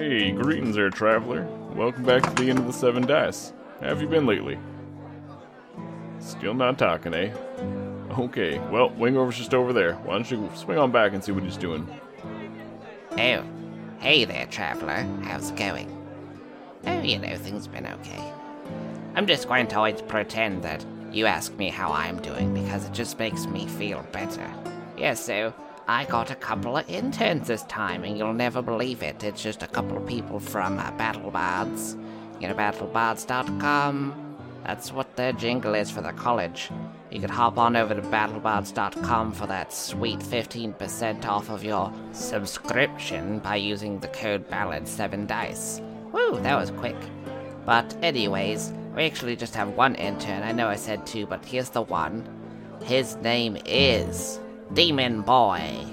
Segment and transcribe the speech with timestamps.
[0.00, 1.46] Hey, greetings there, traveler.
[1.74, 3.52] Welcome back to the end of the Seven Dice.
[3.80, 4.58] How have you been lately?
[6.20, 7.34] Still not talking, eh?
[8.18, 9.96] Okay, well, Wingover's just over there.
[9.96, 11.86] Why don't you swing on back and see what he's doing?
[13.10, 13.44] Oh,
[13.98, 15.06] hey there, traveler.
[15.24, 15.94] How's it going?
[16.86, 18.32] Oh, you know, things been okay.
[19.14, 20.82] I'm just going to always pretend that
[21.12, 24.50] you ask me how I'm doing because it just makes me feel better.
[24.96, 25.52] Yeah, so
[25.90, 29.24] I got a couple of interns this time, and you'll never believe it.
[29.24, 32.00] It's just a couple of people from uh, BattleBards.
[32.40, 34.36] You know, battlebards.com.
[34.62, 36.70] That's what their jingle is for the college.
[37.10, 43.40] You could hop on over to battlebards.com for that sweet 15% off of your subscription
[43.40, 45.80] by using the code BALLAD7DICE.
[46.12, 46.96] Woo, that was quick.
[47.66, 50.44] But, anyways, we actually just have one intern.
[50.44, 52.24] I know I said two, but here's the one.
[52.84, 54.38] His name is
[54.72, 55.86] Demon Boy.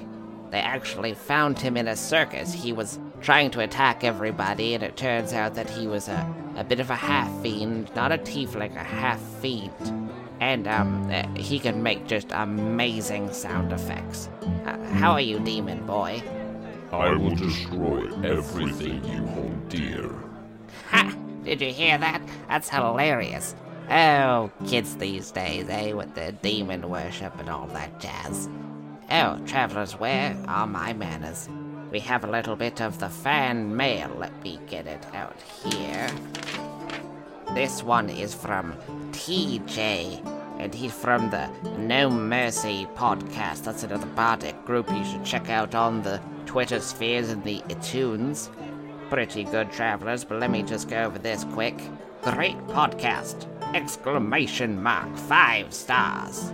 [0.52, 2.54] They actually found him in a circus.
[2.54, 6.64] He was trying to attack everybody, and it turns out that he was a, a
[6.64, 10.12] bit of a half fiend, not a tiefling, a half fiend.
[10.40, 14.30] And um, uh, he can make just amazing sound effects.
[14.66, 16.22] Uh, how are you, Demon Boy?
[16.92, 20.10] I will destroy everything you hold dear.
[20.92, 21.14] Ha!
[21.44, 22.22] Did you hear that?
[22.48, 23.56] That's hilarious.
[23.90, 28.50] Oh, kids these days, eh, with the demon worship and all that jazz.
[29.10, 31.48] Oh, travelers, where are my manners?
[31.92, 34.12] We have a little bit of the fan mail.
[34.18, 36.10] Let me get it out here.
[37.54, 38.74] This one is from
[39.14, 40.22] TJ,
[40.60, 43.64] and he's from the No Mercy podcast.
[43.64, 48.50] That's another bardic group you should check out on the Twitter spheres and the iTunes.
[49.10, 51.80] Pretty good travelers, but let me just go over this quick.
[52.24, 53.46] Great podcast!
[53.74, 56.52] Exclamation mark, five stars.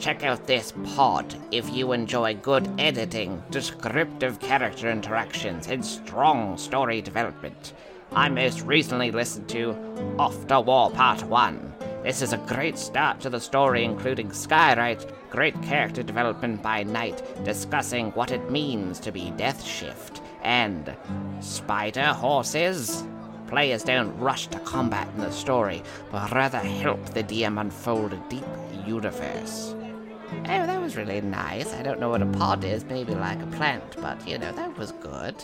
[0.00, 7.02] Check out this pod if you enjoy good editing, descriptive character interactions, and strong story
[7.02, 7.74] development.
[8.10, 9.76] I most recently listened to
[10.18, 11.74] After War Part 1.
[12.02, 17.22] This is a great start to the story, including Skywrite, great character development by Knight,
[17.44, 20.96] discussing what it means to be Death Shift, and
[21.40, 23.04] Spider Horses.
[23.48, 28.22] Players don't rush to combat in the story, but rather help the DM unfold a
[28.30, 28.44] deep
[28.86, 29.74] universe.
[30.32, 31.72] Oh, that was really nice.
[31.74, 34.76] I don't know what a pod is, maybe like a plant, but you know, that
[34.78, 35.34] was good.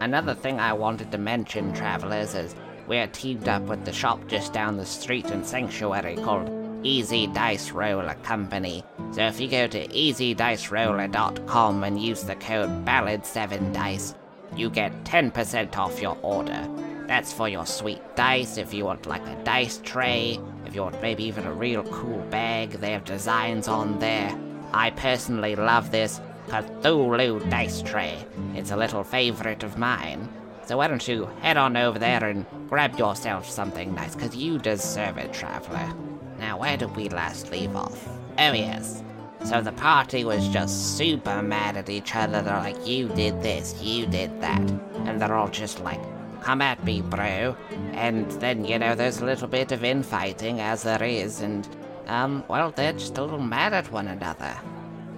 [0.00, 2.54] Another thing I wanted to mention, travelers, is
[2.86, 6.50] we're teamed up with the shop just down the street in Sanctuary called
[6.82, 8.82] Easy Dice Roller Company.
[9.12, 14.14] So if you go to easydiceroller.com and use the code BALLAD7DICE,
[14.56, 16.68] you get 10% off your order.
[17.06, 20.38] That's for your sweet dice if you want like a dice tray,
[20.70, 24.32] if you want maybe even a real cool bag, they have designs on there.
[24.72, 28.24] I personally love this Cthulhu dice tray.
[28.54, 30.28] It's a little favorite of mine.
[30.64, 34.60] So why don't you head on over there and grab yourself something nice, because you
[34.60, 35.92] deserve it, traveler.
[36.38, 38.08] Now, where did we last leave off?
[38.38, 39.02] Oh, yes.
[39.46, 42.42] So the party was just super mad at each other.
[42.42, 44.60] They're like, you did this, you did that.
[44.60, 46.00] And they're all just like,
[46.40, 47.56] come at me, bro.
[47.92, 51.68] And then, you know, there's a little bit of infighting, as there is, and,
[52.06, 54.56] um, well, they're just a little mad at one another.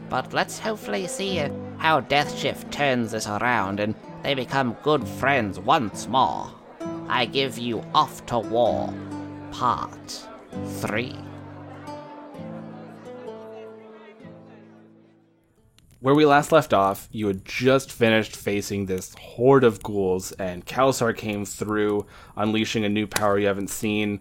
[0.08, 5.08] But let's hopefully see uh, how Death Shift turns this around and they become good
[5.08, 6.50] friends once more.
[7.08, 8.92] I give you Off to War,
[9.52, 10.26] Part
[10.80, 11.16] 3.
[16.02, 20.66] Where we last left off, you had just finished facing this horde of ghouls, and
[20.66, 24.18] Kelsar came through, unleashing a new power you haven't seen.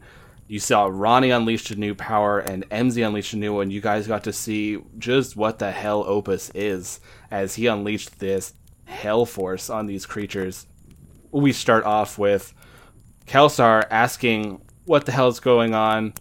[0.47, 3.71] You saw Ronnie unleashed a new power, and MZ unleashed a new one.
[3.71, 6.99] You guys got to see just what the hell Opus is
[7.31, 8.53] as he unleashed this
[8.85, 10.67] hell force on these creatures.
[11.31, 12.53] We start off with
[13.25, 16.13] Kelsar asking what the hell's going on,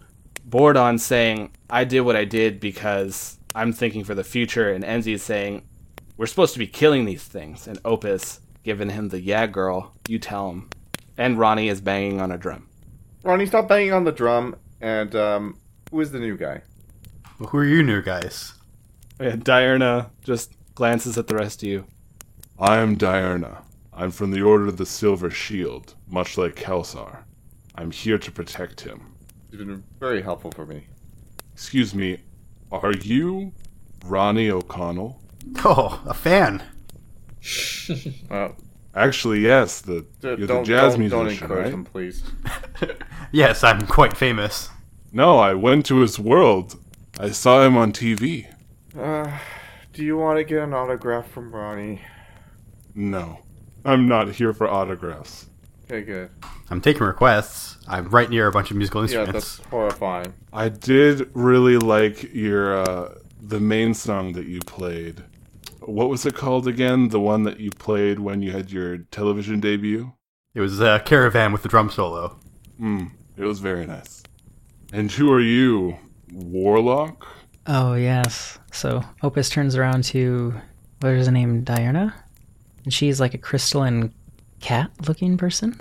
[0.48, 5.14] Borodon saying, I did what I did because I'm thinking for the future, and Enzi
[5.14, 5.62] is saying,
[6.16, 10.18] We're supposed to be killing these things, and Opus giving him the yeah girl, you
[10.18, 10.70] tell him.
[11.16, 12.68] And Ronnie is banging on a drum.
[13.22, 14.56] Ronnie, stop banging on the drum.
[14.80, 15.58] And um,
[15.90, 16.62] who is the new guy?
[17.38, 18.54] Well, who are you new guys?
[19.18, 21.86] And Diurna just glances at the rest of you.
[22.58, 23.62] I am Diurna.
[23.92, 27.24] I'm from the Order of the Silver Shield, much like Kelsar.
[27.74, 29.14] I'm here to protect him.
[29.50, 30.86] You've been very helpful for me.
[31.52, 32.18] Excuse me,
[32.72, 33.52] are you
[34.04, 35.20] Ronnie O'Connell?
[35.64, 36.62] Oh, a fan.
[38.30, 38.56] Well,
[38.94, 39.80] Actually, yes.
[39.80, 41.74] The you're don't, the jazz don't, don't musician, encourage right?
[41.74, 42.22] him, please.
[43.32, 44.68] Yes, I'm quite famous.
[45.12, 46.76] No, I went to his world.
[47.20, 48.52] I saw him on TV.
[48.98, 49.38] Uh,
[49.92, 52.00] do you want to get an autograph from Ronnie?
[52.94, 53.38] No.
[53.84, 55.46] I'm not here for autographs.
[55.84, 56.30] Okay, good.
[56.70, 57.76] I'm taking requests.
[57.90, 59.28] I'm right near a bunch of musical instruments.
[59.28, 60.32] Yeah, that's horrifying.
[60.52, 65.24] I did really like your uh, the main song that you played.
[65.80, 67.08] What was it called again?
[67.08, 70.12] The one that you played when you had your television debut?
[70.54, 72.38] It was a caravan with the drum solo.
[72.80, 74.22] Mm, it was very nice.
[74.92, 75.96] And who are you?
[76.32, 77.26] Warlock?
[77.66, 78.58] Oh, yes.
[78.72, 80.54] So Opus turns around to,
[81.00, 82.12] what is her name, Diurna?
[82.84, 84.14] And she's like a crystalline
[84.60, 85.80] cat looking person.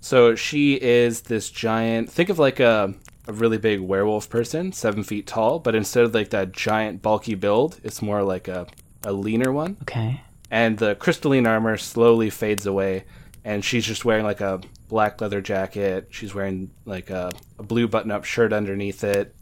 [0.00, 2.10] So she is this giant.
[2.10, 2.94] Think of like a
[3.26, 7.34] a really big werewolf person, seven feet tall, but instead of like that giant bulky
[7.34, 8.66] build, it's more like a
[9.04, 9.76] a leaner one.
[9.82, 10.20] Okay.
[10.50, 13.04] And the crystalline armor slowly fades away,
[13.44, 16.08] and she's just wearing like a black leather jacket.
[16.10, 19.34] She's wearing like a, a blue button-up shirt underneath it.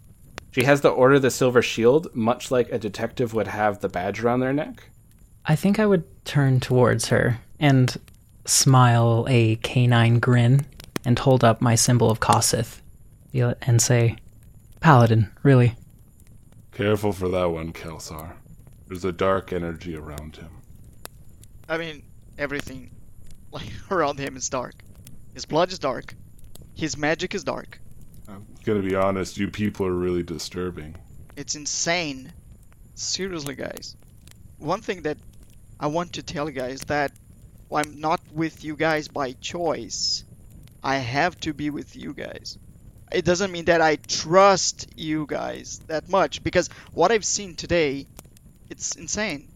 [0.50, 3.88] She has the Order of the Silver Shield, much like a detective would have the
[3.88, 4.88] badge around their neck.
[5.44, 7.96] I think I would turn towards her and
[8.46, 10.66] smile a canine grin
[11.04, 12.80] and hold up my symbol of Kossith
[13.32, 14.16] Yeah, and say,
[14.80, 15.74] Paladin, really.
[16.72, 18.32] Careful for that one, Kelsar.
[18.86, 20.50] There's a dark energy around him.
[21.68, 22.02] I mean,
[22.38, 22.90] everything
[23.50, 24.74] like around him is dark.
[25.34, 26.14] His blood is dark.
[26.74, 27.80] His magic is dark.
[28.28, 30.96] I'm gonna be honest, you people are really disturbing.
[31.36, 32.32] It's insane.
[32.94, 33.96] Seriously, guys.
[34.58, 35.18] One thing that
[35.78, 37.12] I want to tell you guys that
[37.72, 40.24] I'm not with you guys by choice.
[40.82, 42.58] I have to be with you guys.
[43.12, 48.06] It doesn't mean that I trust you guys that much because what I've seen today,
[48.70, 49.48] it's insane.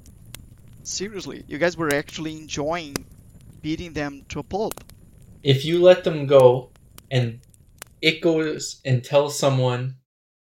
[0.83, 2.97] Seriously, you guys were actually enjoying
[3.63, 4.85] beating them to a pulp.
[5.43, 6.71] if you let them go
[7.11, 7.41] and
[8.03, 9.97] it goes and tells someone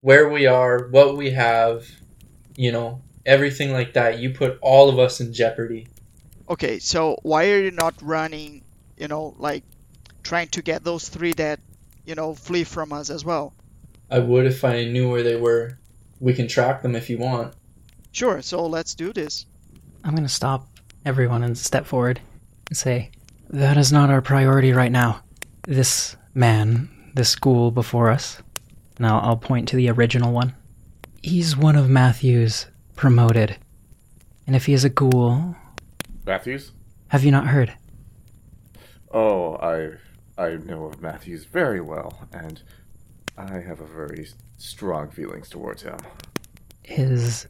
[0.01, 1.87] where we are, what we have,
[2.57, 5.89] you know, everything like that, you put all of us in jeopardy.
[6.49, 8.63] Okay, so why are you not running,
[8.97, 9.65] you know, like
[10.23, 11.61] trying to get those three that,
[12.05, 13.53] you know, flee from us as well?
[14.11, 15.79] I would if I knew where they were.
[16.21, 17.55] We can track them if you want.
[18.13, 19.47] Sure, so let's do this.
[20.05, 20.67] I'm going to stop
[21.05, 22.21] everyone and step forward
[22.69, 23.11] and say,
[23.51, 25.23] That is not our priority right now.
[25.67, 28.41] This man, this ghoul before us,
[28.97, 30.55] and I'll, I'll point to the original one.
[31.23, 33.57] He's one of Matthew's promoted.
[34.47, 35.57] And if he is a ghoul,
[36.27, 36.73] Matthews?
[37.09, 37.73] have you not heard?
[39.13, 39.93] Oh, I
[40.37, 42.61] I know of Matthews very well, and
[43.39, 44.29] I have a very
[44.59, 45.99] strong feelings towards him.
[46.83, 47.47] His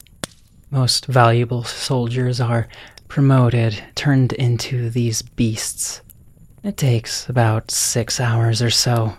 [0.69, 2.67] most valuable soldiers are
[3.07, 6.01] promoted, turned into these beasts.
[6.63, 9.15] It takes about six hours or so,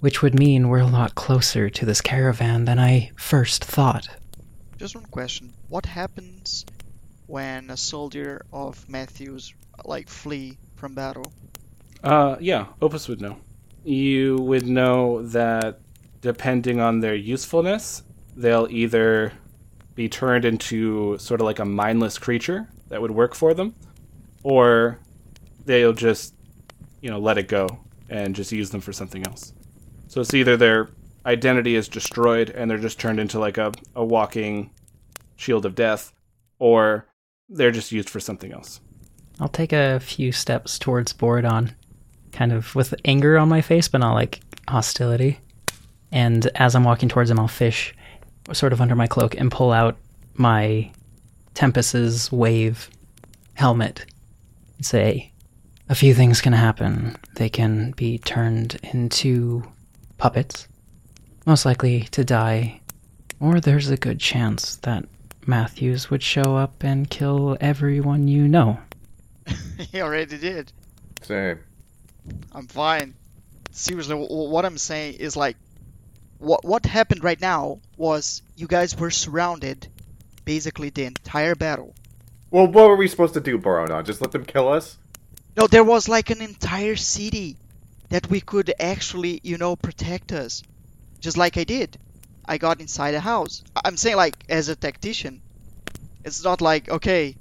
[0.00, 4.08] which would mean we're a lot closer to this caravan than I first thought.
[4.78, 5.52] Just one question.
[5.68, 6.64] What happens
[7.26, 9.54] when a soldier of Matthews
[9.84, 11.32] like flee from battle?
[12.02, 13.36] Uh, yeah, Opus would know.
[13.84, 15.80] You would know that
[16.20, 18.02] depending on their usefulness,
[18.36, 19.32] they'll either
[19.94, 23.74] be turned into sort of like a mindless creature that would work for them,
[24.42, 24.98] or
[25.64, 26.34] they'll just,
[27.00, 27.68] you know, let it go
[28.08, 29.52] and just use them for something else.
[30.08, 30.90] So it's either their
[31.26, 34.70] identity is destroyed and they're just turned into like a, a walking
[35.36, 36.12] shield of death,
[36.58, 37.06] or
[37.48, 38.80] they're just used for something else.
[39.40, 41.74] I'll take a few steps towards Borodon,
[42.32, 45.40] kind of with anger on my face, but not like hostility.
[46.12, 47.94] And as I'm walking towards him, I'll fish
[48.52, 49.96] sort of under my cloak and pull out
[50.34, 50.92] my
[51.54, 52.90] Tempest's wave
[53.54, 54.06] helmet
[54.76, 55.32] and say,
[55.88, 57.16] A few things can happen.
[57.34, 59.64] They can be turned into
[60.18, 60.68] puppets,
[61.46, 62.80] most likely to die,
[63.40, 65.04] or there's a good chance that
[65.46, 68.78] Matthews would show up and kill everyone you know.
[69.78, 70.72] he already did.
[71.22, 71.60] Same.
[72.52, 73.14] I'm fine.
[73.70, 75.56] Seriously, w- w- what I'm saying is like,
[76.38, 79.88] what what happened right now was you guys were surrounded,
[80.44, 81.94] basically the entire battle.
[82.50, 83.92] Well, what were we supposed to do, Baronon?
[83.98, 84.98] Uh, just let them kill us?
[85.56, 87.56] No, there was like an entire city
[88.10, 90.62] that we could actually, you know, protect us,
[91.20, 91.98] just like I did.
[92.46, 93.62] I got inside a house.
[93.84, 95.42] I'm saying like as a tactician,
[96.24, 97.36] it's not like okay,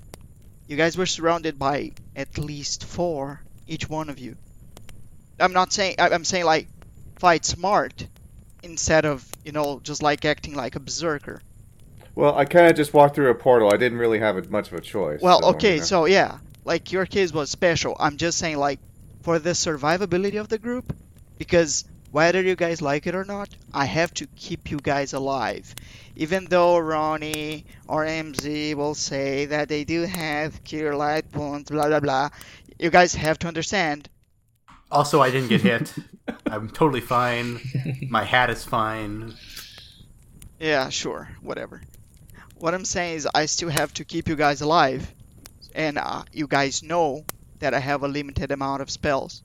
[0.68, 4.36] you guys were surrounded by at least four, each one of you.
[5.40, 6.68] I'm not saying I'm saying like
[7.20, 8.08] fight smart
[8.62, 11.42] instead of you know just like acting like a berserker.
[12.16, 13.70] Well, I kind of just walked through a portal.
[13.74, 15.22] I didn't really have much of a choice.
[15.22, 15.86] Well, so, okay, you know.
[15.86, 17.96] so yeah, like your case was special.
[18.00, 18.80] I'm just saying, like,
[19.22, 20.96] for the survivability of the group,
[21.38, 25.74] because whether you guys like it or not, I have to keep you guys alive.
[26.16, 31.88] Even though Ronnie or MZ will say that they do have cure light wounds, blah
[31.88, 32.30] blah blah,
[32.78, 34.10] you guys have to understand.
[34.92, 35.92] Also, I didn't get hit.
[36.46, 37.60] I'm totally fine.
[38.10, 39.34] My hat is fine.
[40.60, 41.82] Yeah, sure, whatever.
[42.60, 45.12] What I'm saying is, I still have to keep you guys alive,
[45.74, 47.26] and uh, you guys know
[47.58, 49.42] that I have a limited amount of spells.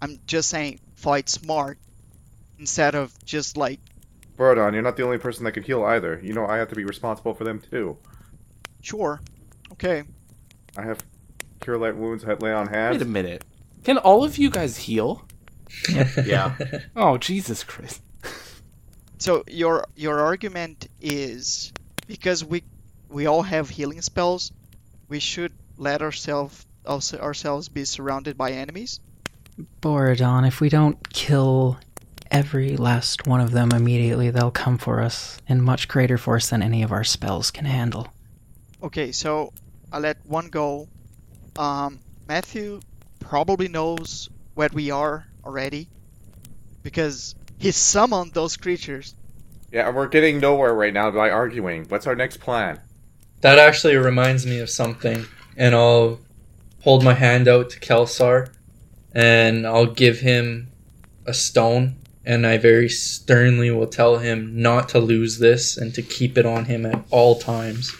[0.00, 1.76] I'm just saying, fight smart
[2.58, 3.80] instead of just like,
[4.36, 6.20] Borodon, you're not the only person that could heal either.
[6.22, 7.96] You know I have to be responsible for them too.
[8.82, 9.20] sure,
[9.72, 10.02] okay.
[10.76, 10.98] I have
[11.60, 12.94] cure light wounds that lay on hands.
[12.98, 13.44] Wait a minute.
[13.84, 15.26] Can all of you guys heal?
[16.24, 16.54] Yeah.
[16.94, 18.00] Oh, Jesus Christ.
[19.18, 21.72] So your your argument is
[22.06, 22.62] because we
[23.08, 24.52] we all have healing spells,
[25.08, 29.00] we should let ourselves ourselves be surrounded by enemies.
[29.80, 31.78] Borodon, if we don't kill
[32.34, 36.62] every last one of them immediately, they'll come for us in much greater force than
[36.62, 38.08] any of our spells can handle.
[38.82, 39.52] Okay, so
[39.92, 40.88] I let one go.
[41.56, 42.80] Um, Matthew
[43.20, 45.88] probably knows where we are already
[46.82, 49.14] because he summoned those creatures.
[49.70, 51.84] Yeah, we're getting nowhere right now by arguing.
[51.88, 52.80] What's our next plan?
[53.42, 55.24] That actually reminds me of something,
[55.56, 56.18] and I'll
[56.82, 58.52] hold my hand out to Kelsar,
[59.12, 60.72] and I'll give him
[61.26, 66.02] a stone, and I very sternly will tell him not to lose this and to
[66.02, 67.94] keep it on him at all times.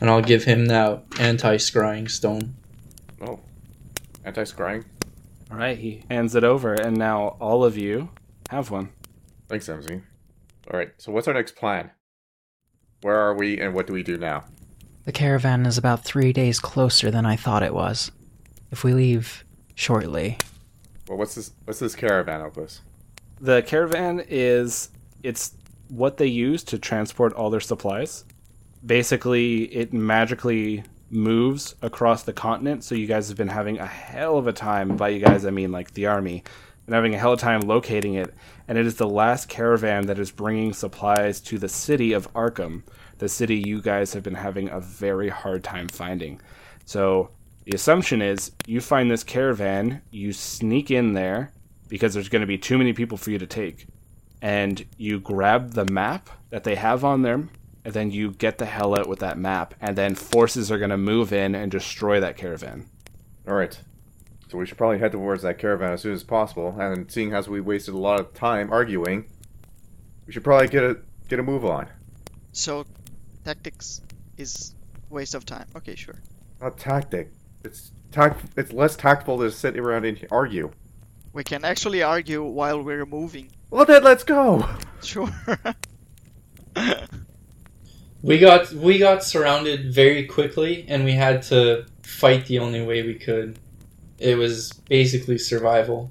[0.00, 2.54] And I'll give him that anti scrying stone.
[3.20, 3.40] Oh,
[4.24, 4.84] anti scrying.
[5.50, 8.10] All right, he hands it over, and now all of you
[8.50, 8.90] have one.
[9.48, 10.02] Thanks, MZ.
[10.70, 11.92] All right, so what's our next plan?
[13.02, 14.44] Where are we, and what do we do now?
[15.04, 18.10] The caravan is about three days closer than I thought it was.
[18.72, 19.44] If we leave
[19.76, 20.38] shortly,
[21.08, 21.52] Well, what's this?
[21.64, 22.80] What's this caravan, Opus?
[23.40, 24.88] The caravan is
[25.22, 25.54] it's
[25.88, 28.24] what they use to transport all their supplies.
[28.84, 34.38] Basically, it magically moves across the continent, so you guys have been having a hell
[34.38, 34.96] of a time.
[34.96, 36.42] By you guys, I mean like the army,
[36.86, 38.34] and having a hell of a time locating it.
[38.68, 42.82] And it is the last caravan that is bringing supplies to the city of Arkham,
[43.18, 46.40] the city you guys have been having a very hard time finding.
[46.84, 47.30] So
[47.64, 51.52] the assumption is you find this caravan, you sneak in there
[51.88, 53.86] because there's going to be too many people for you to take,
[54.42, 57.50] and you grab the map that they have on them,
[57.84, 60.90] and then you get the hell out with that map, and then forces are going
[60.90, 62.86] to move in and destroy that caravan.
[63.46, 63.78] All right.
[64.48, 66.74] So we should probably head towards that caravan as soon as possible.
[66.78, 69.26] And seeing as we wasted a lot of time arguing,
[70.26, 71.88] we should probably get a get a move on.
[72.52, 72.86] So
[73.44, 74.02] tactics
[74.36, 74.74] is
[75.10, 75.66] waste of time.
[75.76, 76.16] Okay, sure.
[76.60, 77.32] Not tactic.
[77.64, 78.44] It's tact.
[78.56, 80.70] It's less tactful to sit around and argue.
[81.36, 83.50] We can actually argue while we're moving.
[83.68, 84.66] Well, then let's go.
[85.02, 85.28] Sure.
[88.22, 93.02] We got we got surrounded very quickly, and we had to fight the only way
[93.02, 93.58] we could.
[94.18, 96.10] It was basically survival.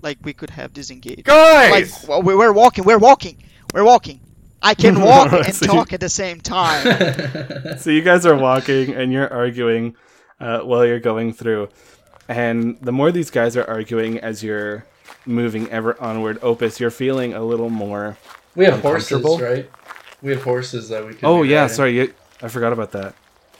[0.00, 1.24] like we could have disengaged.
[1.24, 1.70] Guys!
[1.72, 2.84] Like well, we- we're walking.
[2.84, 3.36] We're walking.
[3.74, 4.20] We're walking.
[4.62, 6.84] I can walk and So you- talk at the same time.
[7.78, 9.96] So you guys are walking and you're arguing
[10.40, 11.68] uh, while you're going through,
[12.28, 14.84] and the more these guys are arguing as you're
[15.26, 18.16] moving ever onward, Opus, you're feeling a little more.
[18.54, 19.46] we have horses, Uncomfortable?
[19.46, 19.70] right?
[20.22, 21.20] We have horses that we can.
[21.22, 21.74] Oh yeah, riding.
[21.76, 23.14] sorry, you, I forgot about that.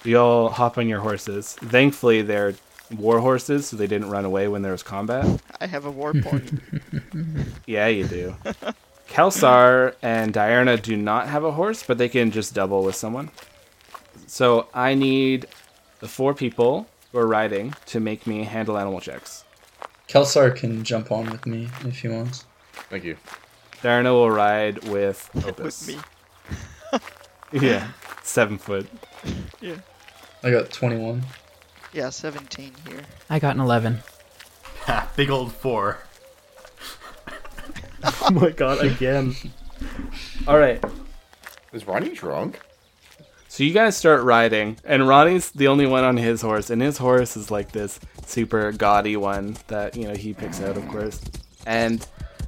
[0.04, 1.54] You all hop on your horses.
[1.54, 2.54] Thankfully, they're
[2.98, 5.40] war horses, so they didn't run away when there was combat.
[5.60, 6.60] I have a war point.
[7.66, 8.36] Yeah, you do.
[9.08, 13.30] Kelsar and Diurna do not have a horse, but they can just double with someone.
[14.26, 15.46] So I need
[16.00, 19.44] the four people who are riding to make me handle animal checks.
[20.08, 22.44] Kelsar can jump on with me if he wants.
[22.90, 23.16] Thank you.
[23.82, 25.86] Diurna will ride with Opus.
[25.86, 26.02] with me.
[27.52, 27.86] Yeah,
[28.24, 28.88] seven foot.
[29.60, 29.76] Yeah.
[30.42, 31.22] I got twenty one.
[31.92, 33.02] Yeah, 17 here.
[33.30, 34.00] I got an 11.
[34.86, 35.98] Ha, Big old four.
[38.22, 39.36] Oh my god, again.
[40.48, 40.82] All right.
[41.72, 42.58] Is Ronnie drunk?
[43.54, 46.98] So you guys start riding, and Ronnie's the only one on his horse, and his
[46.98, 51.20] horse is like this super gaudy one that you know he picks out, of course.
[51.64, 52.04] And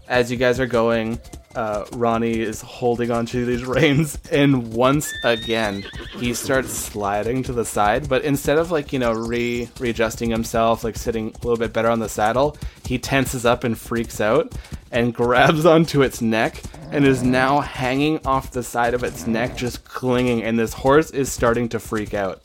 [0.09, 1.21] as you guys are going,
[1.57, 5.85] uh, Ronnie is holding onto these reins, and once again
[6.19, 8.09] he starts sliding to the side.
[8.09, 11.89] But instead of like you know re readjusting himself, like sitting a little bit better
[11.89, 14.55] on the saddle, he tenses up and freaks out
[14.93, 19.57] and grabs onto its neck and is now hanging off the side of its neck,
[19.57, 20.43] just clinging.
[20.43, 22.41] And this horse is starting to freak out.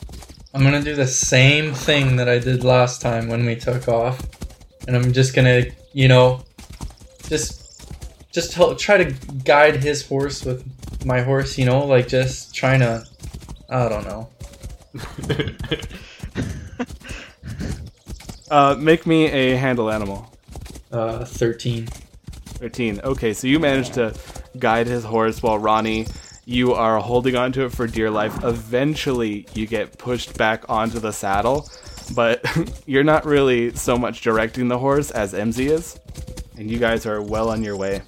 [0.54, 4.22] I'm gonna do the same thing that I did last time when we took off,
[4.88, 6.44] and I'm just gonna, you know,
[7.28, 7.61] just
[8.32, 9.12] just help, try to
[9.44, 10.66] guide his horse with
[11.06, 11.58] my horse.
[11.58, 13.04] You know, like just trying to,
[13.70, 14.30] I don't know.
[18.52, 20.30] Uh, make me a handle animal.
[20.92, 21.88] Uh, 13.
[21.88, 23.00] 13.
[23.02, 24.14] Okay, so you managed to
[24.60, 26.06] guide his horse while Ronnie,
[26.44, 28.44] you are holding onto it for dear life.
[28.44, 31.70] Eventually, you get pushed back onto the saddle,
[32.14, 32.46] but
[32.86, 35.98] you're not really so much directing the horse as MZ is,
[36.58, 38.02] and you guys are well on your way.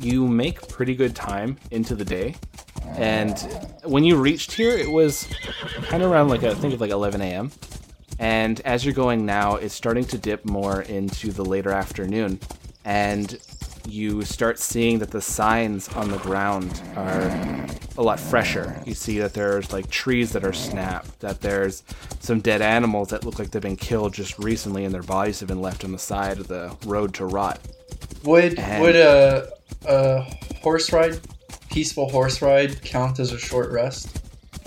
[0.00, 2.34] You make pretty good time into the day,
[2.96, 3.38] and
[3.84, 5.28] when you reached here, it was
[5.84, 7.52] kind of around like I think of like 11 a.m.
[8.18, 12.38] And as you're going now, it's starting to dip more into the later afternoon.
[12.84, 13.38] And
[13.88, 17.66] you start seeing that the signs on the ground are
[17.98, 18.80] a lot fresher.
[18.86, 21.82] You see that there's like trees that are snapped, that there's
[22.20, 25.48] some dead animals that look like they've been killed just recently and their bodies have
[25.48, 27.60] been left on the side of the road to rot.
[28.24, 29.48] Would And- would a
[29.86, 30.22] a
[30.62, 31.20] horse ride,
[31.70, 34.20] peaceful horse ride, count as a short rest?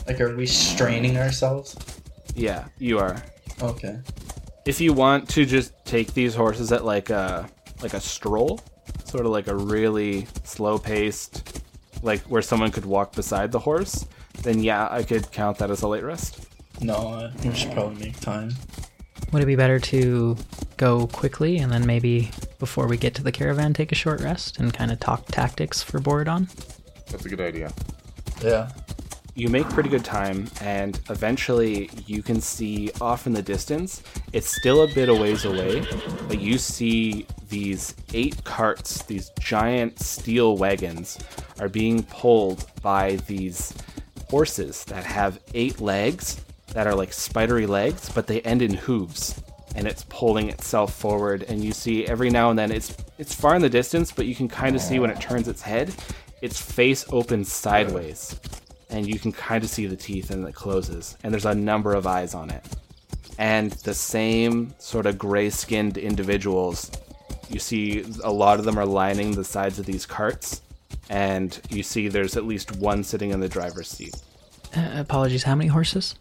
[0.08, 1.76] Like, are we straining ourselves?
[2.36, 3.22] Yeah, you are.
[3.62, 4.00] Okay.
[4.66, 7.50] If you want to just take these horses at like a
[7.82, 8.60] like a stroll,
[9.06, 11.62] sort of like a really slow paced,
[12.04, 14.06] like where someone could walk beside the horse,
[14.44, 16.46] then yeah, I could count that as a late rest.
[16.82, 18.54] No, uh, we should probably make time.
[19.32, 20.38] Would it be better to
[20.78, 24.58] go quickly and then maybe before we get to the caravan take a short rest
[24.60, 26.48] and kind of talk tactics for Borodon?
[27.12, 27.72] That's a good idea.
[28.44, 28.70] Yeah.
[29.36, 34.02] you make pretty good time and eventually you can see off in the distance
[34.34, 35.86] it's still a bit a ways away
[36.28, 41.18] but you see these eight carts these giant steel wagons
[41.60, 43.74] are being pulled by these
[44.30, 46.42] horses that have eight legs
[46.74, 49.42] that are like spidery legs but they end in hooves
[49.78, 53.56] and it's pulling itself forward and you see every now and then it's it's far
[53.56, 55.94] in the distance but you can kind of see when it turns its head
[56.42, 58.40] its face opens sideways
[58.90, 61.94] and you can kind of see the teeth and it closes and there's a number
[61.94, 62.66] of eyes on it
[63.38, 66.92] and the same sort of gray skinned individuals
[67.50, 70.62] you see a lot of them are lining the sides of these carts
[71.10, 74.16] and you see there's at least one sitting in the driver's seat
[74.76, 76.16] Uh, apologies, how many horses?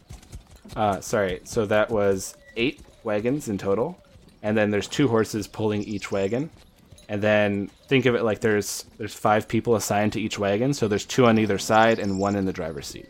[0.77, 3.97] uh, sorry so that was eight wagons in total
[4.42, 6.51] and then there's two horses pulling each wagon
[7.09, 10.87] and then think of it like there's there's five people assigned to each wagon so
[10.88, 13.09] there's two on either side and one in the driver's seat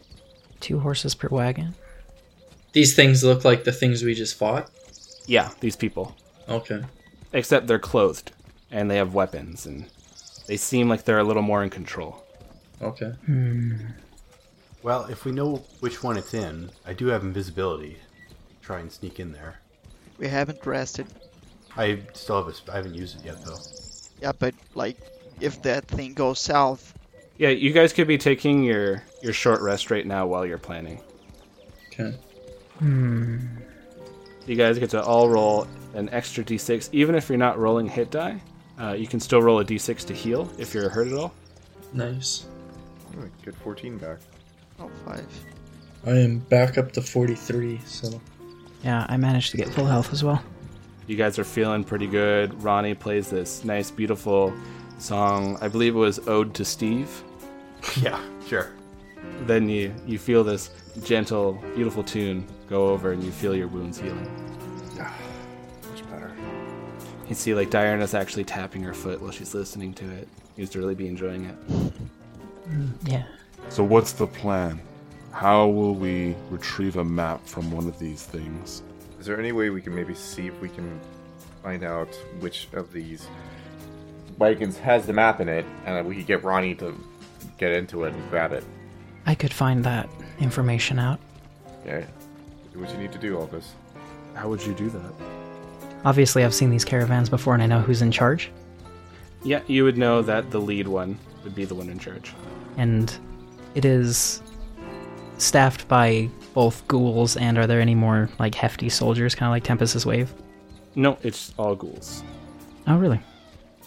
[0.61, 1.75] Two horses per wagon?
[2.73, 4.71] These things look like the things we just fought.
[5.27, 6.15] yeah these people
[6.49, 6.83] Okay.
[7.33, 8.33] except they're clothed
[8.71, 9.87] and they have weapons and
[10.47, 12.23] they seem like they're a little more in control.
[12.81, 13.13] Okay.
[13.27, 13.73] Hmm.
[14.83, 17.97] Well, if we know which one it's in, I do have invisibility.
[18.63, 19.61] Try and sneak in there.
[20.19, 21.07] We haven't rested.
[21.77, 22.55] I still have a.
[22.57, 23.59] sp- I haven't used it yet though.
[24.23, 24.97] Yeah, but like,
[25.41, 26.95] if that thing goes south,
[27.39, 31.01] Yeah, you guys could be taking your your short rest right now while you're planning.
[31.93, 32.17] Okay.
[32.79, 33.39] Hmm.
[34.47, 38.11] You guys get to all roll an extra d6, even if you're not rolling hit
[38.11, 38.41] die.
[38.81, 41.33] Uh, you can still roll a d6 to heal if you're hurt at all.
[41.93, 42.47] Nice.
[43.45, 44.19] Get 14 back.
[44.79, 45.27] oh five.
[46.07, 48.21] I am back up to 43, so.
[48.87, 50.41] Yeah, I managed to get full health as well.
[51.09, 52.63] You guys are feeling pretty good.
[52.63, 54.53] Ronnie plays this nice, beautiful
[54.99, 55.59] song.
[55.61, 57.11] I believe it was "Ode to Steve."
[58.01, 58.71] yeah, sure.
[59.41, 60.71] Then you you feel this
[61.03, 64.31] gentle, beautiful tune go over, and you feel your wounds healing.
[64.97, 66.33] Much better.
[67.29, 70.29] You see, like Diana's actually tapping her foot while she's listening to it.
[70.55, 71.57] Seems to really be enjoying it.
[73.05, 73.25] Yeah.
[73.69, 74.81] So what's the plan?
[75.37, 78.83] How will we retrieve a map from one of these things?
[79.21, 80.99] Is there any way we can maybe see if we can
[81.63, 82.09] find out
[82.41, 83.29] which of these
[84.39, 86.99] wagons has the map in it, and we could get Ronnie to
[87.59, 88.65] get into it and grab it?
[89.27, 90.09] I could find that
[90.41, 91.21] information out.
[91.83, 92.07] Okay.
[92.73, 93.75] Do what you need to do, all this.
[94.33, 95.13] How would you do that?
[96.07, 98.51] Obviously, I've seen these caravans before and I know who's in charge.
[99.45, 102.33] Yeah, you would know that the lead one would be the one in charge.
[102.79, 103.15] And
[103.75, 104.41] it is
[105.39, 109.65] staffed by both ghouls and are there any more like hefty soldiers, kind of like
[109.65, 110.33] Tempest's Wave?
[110.95, 112.23] No, it's all ghouls.
[112.87, 113.21] Oh, really?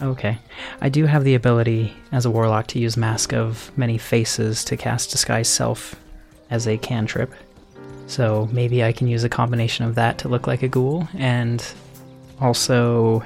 [0.02, 0.38] Okay.
[0.80, 4.76] I do have the ability as a warlock to use Mask of Many Faces to
[4.76, 5.96] cast Disguise Self
[6.48, 7.32] as a cantrip.
[8.06, 11.64] So maybe I can use a combination of that to look like a ghoul, and
[12.40, 13.22] also.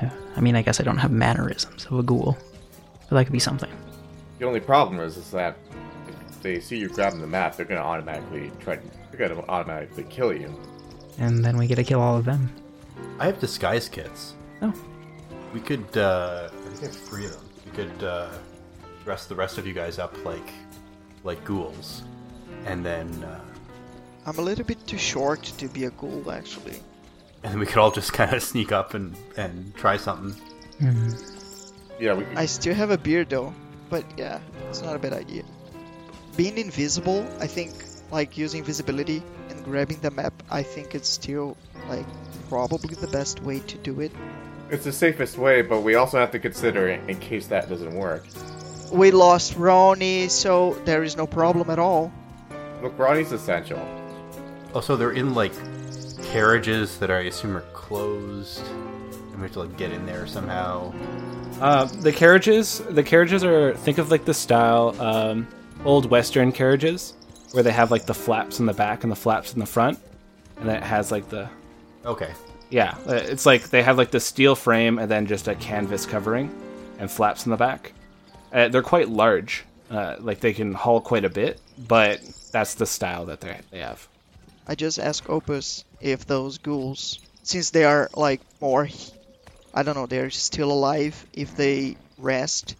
[0.00, 2.38] Uh, I mean, I guess I don't have mannerisms of a ghoul,
[3.08, 3.70] but that could be something.
[4.38, 5.56] The only problem is, is that
[6.38, 8.76] if they see you grabbing the map, they're gonna automatically try.
[8.76, 10.54] To, They're gonna automatically kill you.
[11.18, 12.48] And then we get to kill all of them.
[13.18, 14.34] I have disguise kits.
[14.62, 14.72] Oh.
[15.52, 15.96] We could.
[15.96, 17.44] uh I think I have three of them.
[17.66, 18.28] We could uh,
[19.04, 20.50] dress the rest of you guys up like,
[21.24, 22.02] like ghouls,
[22.66, 23.08] and then.
[23.24, 23.40] Uh,
[24.26, 26.78] I'm a little bit too short to be a ghoul, actually.
[27.42, 30.34] and then we could all just kind of sneak up and and try something.
[31.98, 32.24] Yeah, we.
[32.36, 33.52] I still have a beard though,
[33.90, 35.42] but yeah, it's not a bad idea.
[36.38, 37.72] Being invisible, I think,
[38.12, 41.56] like using visibility and grabbing the map, I think it's still
[41.88, 42.06] like
[42.48, 44.12] probably the best way to do it.
[44.70, 47.92] It's the safest way, but we also have to consider it in case that doesn't
[47.92, 48.24] work.
[48.92, 52.12] We lost Ronnie, so there is no problem at all.
[52.82, 53.80] Look, Ronnie's essential.
[54.74, 55.54] Also, they're in like
[56.22, 60.94] carriages that I assume are closed, and we have to like get in there somehow.
[61.60, 65.48] Uh, the carriages, the carriages are think of like the style um,
[65.88, 67.14] old Western carriages,
[67.52, 69.98] where they have like the flaps in the back and the flaps in the front,
[70.60, 71.48] and it has like the
[72.04, 72.30] Okay.
[72.68, 76.04] yeah, uh, it's like they have like the steel frame and then just a canvas
[76.04, 76.50] covering
[76.98, 77.94] and flaps in the back.
[78.52, 82.20] Uh, they're quite large, uh, like they can haul quite a bit, but
[82.52, 84.06] that's the style that they they have.
[84.66, 88.88] I just ask Opus if those ghouls, since they are like more,
[89.72, 92.76] I don't know, they're still alive, if they rest,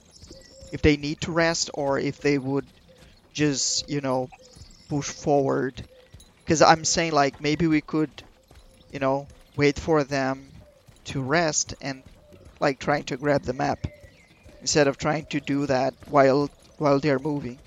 [0.72, 2.66] if they need to rest, or if they would
[3.38, 4.28] just, you know,
[4.88, 5.86] push forward.
[6.44, 8.10] Because I'm saying, like, maybe we could,
[8.92, 10.50] you know, wait for them
[11.04, 12.02] to rest and,
[12.58, 13.86] like, trying to grab the map
[14.60, 17.58] instead of trying to do that while while they're moving.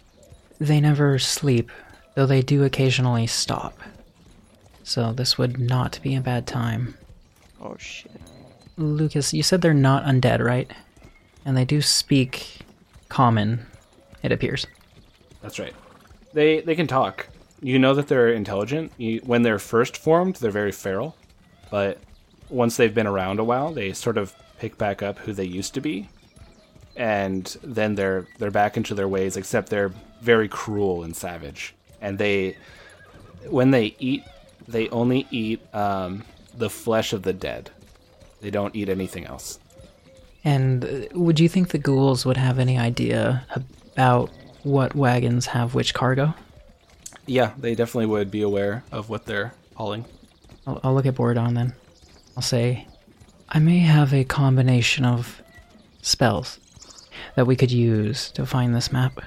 [0.59, 1.71] They never sleep,
[2.15, 3.77] though they do occasionally stop.
[4.83, 6.95] So this would not be a bad time.
[7.61, 8.11] Oh shit.
[8.77, 10.71] Lucas, you said they're not undead, right?
[11.45, 12.59] And they do speak
[13.09, 13.65] common,
[14.23, 14.65] it appears.
[15.41, 15.73] That's right.
[16.33, 17.27] They they can talk.
[17.61, 18.91] You know that they're intelligent.
[18.97, 21.15] You, when they're first formed, they're very feral,
[21.69, 21.99] but
[22.49, 25.73] once they've been around a while, they sort of pick back up who they used
[25.75, 26.09] to be,
[26.95, 29.37] and then they're they're back into their ways.
[29.37, 32.57] Except they're very cruel and savage, and they
[33.49, 34.23] when they eat,
[34.67, 36.23] they only eat um,
[36.57, 37.69] the flesh of the dead.
[38.41, 39.59] They don't eat anything else.
[40.43, 43.45] And uh, would you think the ghouls would have any idea
[43.93, 44.31] about
[44.63, 46.33] what wagons have which cargo?
[47.25, 50.05] Yeah, they definitely would be aware of what they're hauling.
[50.65, 51.73] I'll, I'll look at Borodon then.
[52.35, 52.87] I'll say,
[53.49, 55.41] I may have a combination of
[56.01, 56.59] spells
[57.35, 59.21] that we could use to find this map,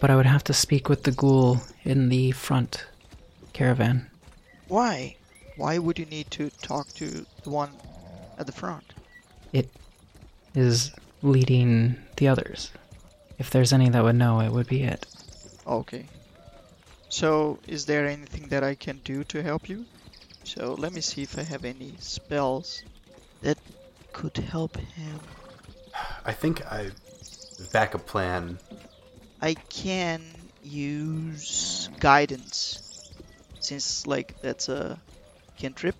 [0.00, 2.86] but I would have to speak with the ghoul in the front
[3.52, 4.08] caravan.
[4.68, 5.16] Why?
[5.56, 7.70] Why would you need to talk to the one
[8.38, 8.94] at the front?
[9.52, 9.68] It
[10.54, 10.92] is
[11.22, 12.70] leading the others.
[13.38, 15.06] If there's any that would know, it would be it.
[15.66, 16.06] Okay.
[17.08, 19.86] So, is there anything that I can do to help you?
[20.44, 22.82] So, let me see if I have any spells
[23.42, 23.58] that
[24.12, 25.20] could help him.
[26.24, 26.94] I think I have
[27.60, 28.58] a backup plan.
[29.40, 30.22] I can
[30.62, 33.12] use guidance
[33.60, 34.98] since like that's a
[35.58, 35.94] cantrip.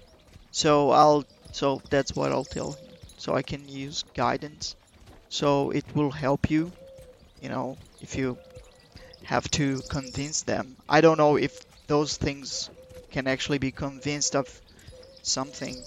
[0.51, 2.85] So I'll so that's what I'll tell him.
[3.17, 4.77] So I can use guidance.
[5.29, 6.73] So it will help you,
[7.41, 8.39] you know, if you
[9.23, 10.77] have to convince them.
[10.89, 12.71] I don't know if those things
[13.11, 14.63] can actually be convinced of
[15.23, 15.87] something.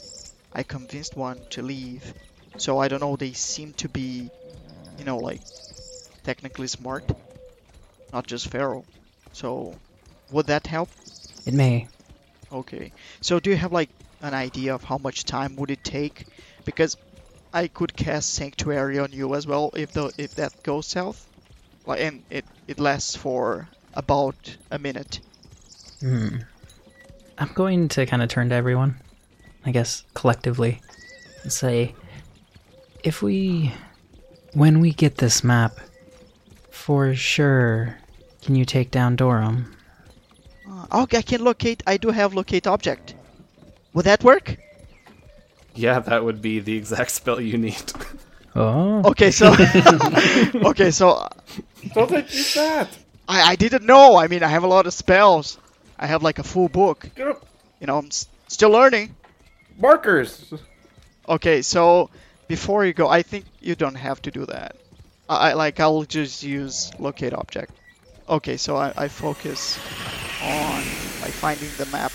[0.54, 2.16] I convinced one to leave.
[2.58, 4.32] So I don't know, they seem to be,
[4.98, 5.42] you know, like
[6.24, 7.06] technically smart,
[8.14, 8.88] not just feral.
[9.32, 9.82] So
[10.30, 10.90] would that help?
[11.46, 11.90] It may.
[12.52, 12.94] Okay.
[13.22, 13.90] So do you have like
[14.22, 16.28] an idea of how much time would it take?
[16.66, 16.98] Because
[17.54, 21.28] I could cast Sanctuary on you as well if the if that goes south.
[21.92, 25.20] Like and it it lasts for about a minute.
[26.00, 26.38] Hmm.
[27.38, 28.96] I'm going to kind of turn to everyone,
[29.66, 30.80] I guess collectively,
[31.44, 31.94] and say,
[33.04, 33.74] if we,
[34.54, 35.80] when we get this map,
[36.70, 37.98] for sure,
[38.42, 39.66] can you take down Dorum?
[40.70, 41.84] Uh, okay, I can locate.
[41.86, 43.16] I do have locate object.
[43.94, 44.56] Would that work?
[45.76, 47.92] Yeah, that would be the exact spell you need.
[48.56, 49.02] Oh.
[49.10, 49.56] Okay, so
[50.56, 51.28] okay, so
[51.94, 52.90] Don't take use that.
[53.28, 54.18] I I didn't know.
[54.18, 55.58] I mean, I have a lot of spells.
[55.98, 57.10] I have like a full book.
[57.80, 59.16] You know, I'm s- still learning.
[59.80, 60.54] Markers.
[61.28, 62.10] Okay, so
[62.48, 64.76] before you go, I think you don't have to do that.
[65.30, 67.72] I, I like I'll just use locate object.
[68.30, 69.78] Okay, so I, I focus
[70.44, 70.78] on
[71.22, 72.12] like finding the map.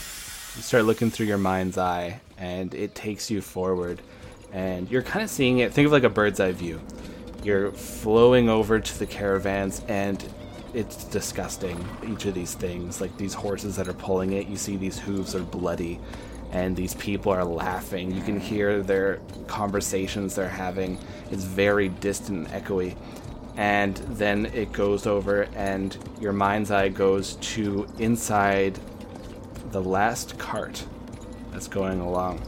[0.57, 4.01] You start looking through your mind's eye, and it takes you forward,
[4.53, 5.73] and you're kind of seeing it.
[5.73, 6.81] Think of like a bird's eye view.
[7.43, 10.25] You're flowing over to the caravans, and
[10.75, 11.87] it's disgusting.
[12.07, 15.35] Each of these things, like these horses that are pulling it, you see these hooves
[15.35, 16.01] are bloody,
[16.53, 18.11] and these people are laughing.
[18.13, 20.99] You can hear their conversations they're having.
[21.31, 22.97] It's very distant and echoey.
[23.57, 28.79] And then it goes over, and your mind's eye goes to inside
[29.71, 30.85] the last cart
[31.53, 32.41] that's going along.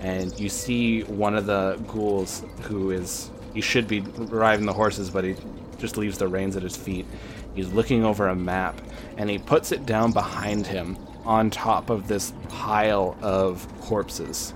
[0.00, 5.08] and you see one of the ghouls who is he should be riding the horses,
[5.08, 5.34] but he
[5.78, 7.06] just leaves the reins at his feet.
[7.54, 8.82] He's looking over a map,
[9.16, 14.52] and he puts it down behind him on top of this pile of corpses.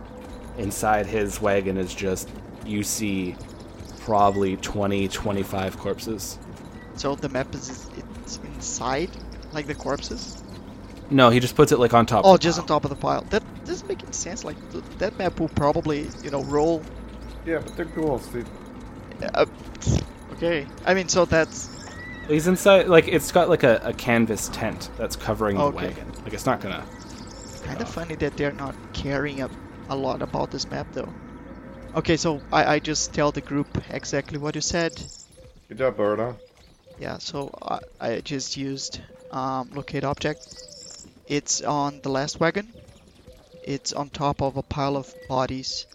[0.58, 2.28] Inside his wagon is just
[2.66, 3.36] you see
[4.00, 6.38] probably 20 25 corpses.
[6.94, 9.08] So the map is it's inside,
[9.52, 10.42] like the corpses.
[11.08, 12.26] No, he just puts it like on top.
[12.26, 12.64] Oh, of the just pile.
[12.64, 13.22] on top of the pile.
[13.30, 14.44] That doesn't make any sense.
[14.44, 16.82] Like th- that map will probably, you know, roll.
[17.46, 18.46] Yeah, but they're ghouls, dude.
[19.22, 19.46] Uh,
[20.32, 20.66] okay.
[20.84, 21.70] I mean, so that's
[22.28, 25.70] He's inside, like it's got like a, a canvas tent that's covering the Okay.
[25.70, 26.12] wagon.
[26.24, 26.88] Like it's not gonna.
[27.62, 29.50] kind of funny that they're not caring a,
[29.88, 31.14] a lot about this map, though.
[31.94, 34.92] Okay, so I, I just tell the group exactly what you said.
[35.68, 36.38] Good job, Borodon.
[36.98, 40.46] Yeah, so I, I just used um, locate object.
[41.26, 42.74] It's on the last wagon.
[43.62, 45.86] It's on top of a pile of bodies.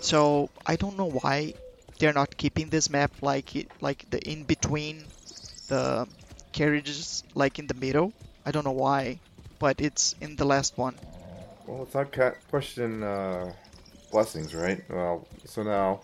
[0.00, 1.54] So I don't know why
[1.98, 5.04] they're not keeping this map like it, like the in between
[5.68, 6.06] the
[6.52, 8.12] carriages, like in the middle.
[8.46, 9.20] I don't know why,
[9.58, 10.94] but it's in the last one.
[11.66, 13.52] Well, it's not ca- question uh,
[14.10, 14.82] blessings, right?
[14.88, 16.00] Well, so now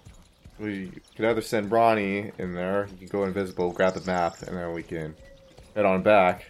[0.58, 2.86] we could either send Ronnie in there.
[2.86, 5.14] He can go invisible, grab the map, and then we can
[5.74, 6.44] head on back.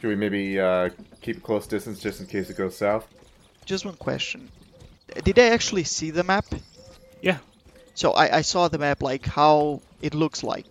[0.00, 3.06] Should we maybe uh, keep a close distance just in case it goes south?
[3.64, 4.50] Just one question.
[5.22, 6.44] Did I actually see the map?
[7.22, 7.38] Yeah.
[7.94, 10.66] So I, I saw the map, like how it looks like,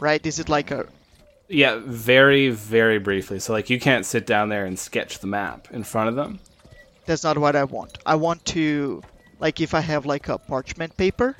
[0.00, 0.24] right?
[0.24, 0.86] Is it like a
[1.48, 3.40] Yeah, very very briefly.
[3.40, 6.40] So like you can't sit down there and sketch the map in front of them.
[7.06, 7.98] that's not what I want.
[8.06, 9.02] I want to,
[9.40, 11.36] like, if I have like a parchment paper,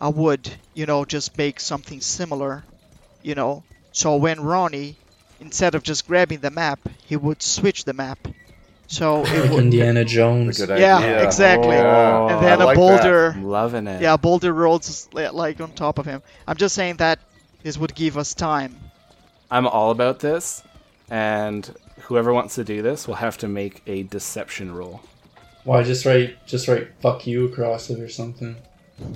[0.00, 2.64] I would, you know, just make something similar,
[3.22, 3.64] you know.
[3.92, 4.96] So when Ronnie,
[5.40, 8.18] instead of just grabbing the map, he would switch the map.
[8.90, 10.60] So it Like would, Indiana Jones.
[10.60, 11.76] a good Yeah, exactly.
[11.76, 12.34] Yeah.
[12.34, 14.00] and then I a like boulder, I'm loving it.
[14.02, 16.22] yeah, boulder rolls like on top of him.
[16.46, 17.18] I'm just saying that
[17.62, 18.76] this would give us time.
[19.50, 20.62] I'm all about this,
[21.10, 21.70] and
[22.02, 25.00] whoever wants to do this will have to make a deception roll.
[25.64, 28.56] Why just write just write fuck you across it or something?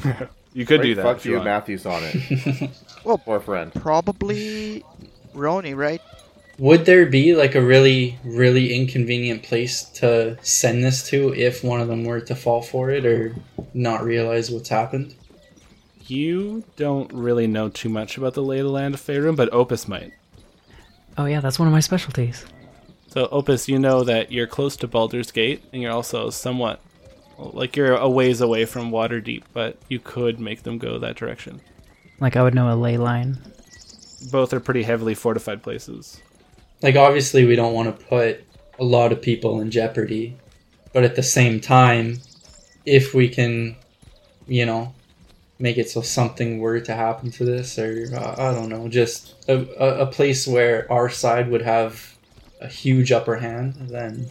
[0.54, 1.02] You could Right, do that.
[1.02, 1.46] Fuck if you you, want.
[1.46, 2.70] Matthews on it.
[3.04, 3.72] Well- or friend.
[3.72, 4.84] Probably
[5.32, 6.02] Ronnie, right?
[6.62, 11.80] Would there be like a really, really inconvenient place to send this to if one
[11.80, 13.34] of them were to fall for it or
[13.74, 15.16] not realize what's happened?
[16.06, 19.52] You don't really know too much about the lay of the land of Faerun, but
[19.52, 20.12] Opus might.
[21.18, 22.46] Oh yeah, that's one of my specialties.
[23.08, 26.80] So Opus, you know that you're close to Baldur's Gate, and you're also somewhat
[27.38, 31.60] like you're a ways away from Waterdeep, but you could make them go that direction.
[32.20, 33.38] Like I would know a ley line.
[34.30, 36.22] Both are pretty heavily fortified places.
[36.82, 38.44] Like obviously we don't want to put
[38.78, 40.36] a lot of people in jeopardy,
[40.92, 42.18] but at the same time,
[42.84, 43.76] if we can,
[44.46, 44.92] you know,
[45.58, 49.34] make it so something were to happen to this, or uh, I don't know, just
[49.48, 52.16] a, a, a place where our side would have
[52.60, 54.28] a huge upper hand, then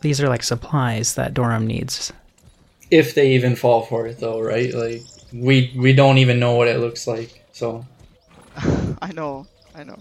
[0.00, 2.12] These are like supplies that Dorum needs.
[2.90, 5.00] if they even fall for it though right like
[5.32, 7.84] we we don't even know what it looks like so
[9.02, 9.98] I know, I know.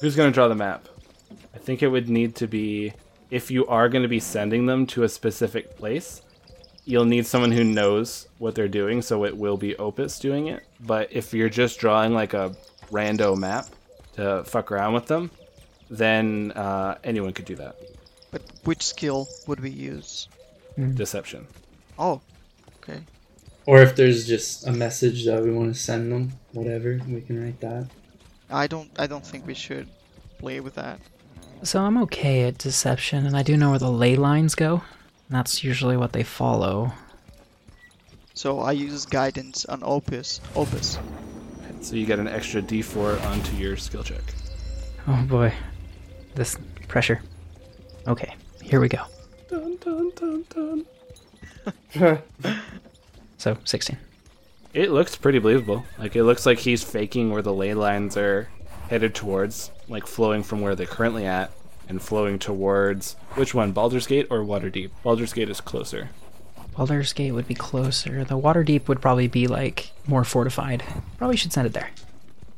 [0.00, 0.86] Who's going to draw the map?
[1.70, 2.94] I think it would need to be
[3.30, 6.20] if you are going to be sending them to a specific place,
[6.84, 10.66] you'll need someone who knows what they're doing, so it will be Opus doing it.
[10.80, 12.56] But if you're just drawing like a
[12.90, 13.66] rando map
[14.14, 15.30] to fuck around with them,
[15.88, 17.76] then uh, anyone could do that.
[18.32, 20.26] But which skill would we use?
[20.94, 21.46] Deception.
[22.00, 22.20] Oh,
[22.82, 22.98] okay.
[23.64, 27.40] or if there's just a message that we want to send them whatever we can
[27.40, 27.86] write that
[28.50, 28.90] I don't.
[28.98, 29.86] I don't think we should
[30.40, 30.98] play with that.
[31.62, 34.82] So I'm okay at deception, and I do know where the ley lines go.
[35.28, 36.92] And that's usually what they follow.
[38.34, 40.40] So I use guidance on Opus.
[40.56, 40.98] Opus.
[41.82, 44.22] So you get an extra d4 onto your skill check.
[45.06, 45.52] Oh boy,
[46.34, 46.56] this
[46.88, 47.22] pressure.
[48.06, 49.02] Okay, here we go.
[49.48, 50.84] Dun, dun, dun,
[51.94, 52.22] dun.
[53.40, 53.96] So 16.
[54.74, 55.86] It looks pretty believable.
[55.98, 58.50] Like it looks like he's faking where the ley lines are
[58.90, 61.52] headed towards, like flowing from where they're currently at
[61.88, 64.90] and flowing towards which one, Baldur's Gate or Waterdeep?
[65.04, 66.10] Baldur's Gate is closer.
[66.76, 68.24] Baldur's Gate would be closer.
[68.24, 70.82] The Waterdeep would probably be like more fortified.
[71.18, 71.90] Probably should send it there.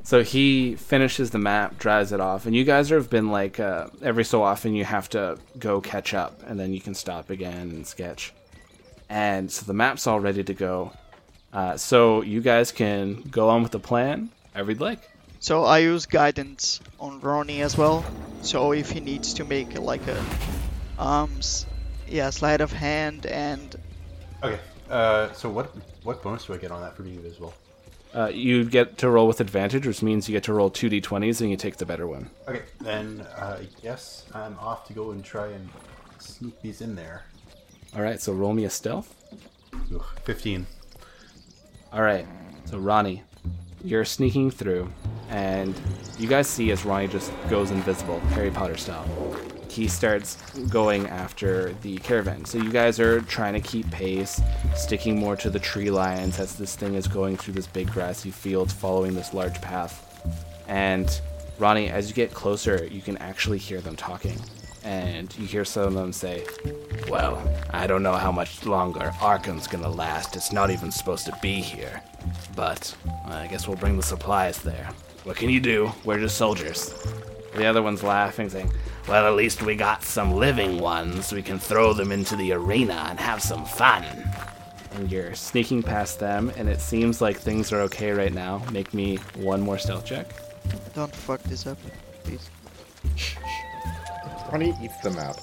[0.04, 3.88] So he finishes the map, drives it off, and you guys have been like uh,
[4.00, 7.70] every so often you have to go catch up, and then you can stop again
[7.70, 8.32] and sketch.
[9.08, 10.92] And so the map's all ready to go.
[11.52, 14.30] Uh, so you guys can go on with the plan.
[14.54, 15.11] However you'd like.
[15.42, 18.04] So I use guidance on Ronnie as well.
[18.42, 20.24] So if he needs to make like a,
[20.98, 21.66] um, s-
[22.06, 23.74] yeah, sleight of hand and
[24.44, 24.60] Okay.
[24.88, 25.74] Uh, so what
[26.04, 27.54] what bonus do I get on that for being invisible?
[28.14, 31.40] Uh, you get to roll with advantage, which means you get to roll two d20s
[31.40, 32.30] and you take the better one.
[32.46, 35.68] Okay, then uh, I guess I'm off to go and try and
[36.20, 37.24] sneak these in there.
[37.96, 39.12] All right, so roll me a stealth.
[39.92, 40.66] Ugh, Fifteen.
[41.92, 42.26] All right,
[42.66, 43.22] so Ronnie,
[43.84, 44.90] you're sneaking through,
[45.28, 45.74] and
[46.18, 49.06] you guys see as Ronnie just goes invisible, Harry Potter style.
[49.68, 50.36] He starts
[50.68, 52.44] going after the caravan.
[52.44, 54.40] So you guys are trying to keep pace,
[54.74, 58.30] sticking more to the tree lines as this thing is going through this big grassy
[58.30, 60.08] field, following this large path.
[60.68, 61.20] And
[61.58, 64.38] Ronnie, as you get closer, you can actually hear them talking.
[64.84, 66.44] And you hear some of them say,
[67.08, 70.36] Well, I don't know how much longer Arkham's gonna last.
[70.36, 72.02] It's not even supposed to be here.
[72.56, 72.94] But
[73.26, 74.88] I guess we'll bring the supplies there.
[75.24, 75.92] What can you do?
[76.04, 76.92] We're just soldiers.
[77.54, 78.72] The other one's laughing, saying,
[79.06, 81.32] Well, at least we got some living ones.
[81.32, 84.04] We can throw them into the arena and have some fun.
[84.94, 88.62] And you're sneaking past them, and it seems like things are okay right now.
[88.72, 90.26] Make me one more stealth check.
[90.94, 91.78] Don't fuck this up,
[92.24, 92.50] please.
[94.50, 95.36] Ronnie eats the map.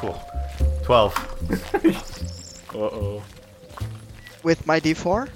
[0.00, 0.14] Phew.
[0.84, 1.14] Twelve.
[2.74, 3.22] Uh oh.
[4.42, 5.28] With my D4?